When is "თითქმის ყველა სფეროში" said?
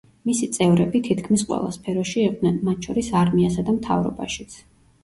1.07-2.25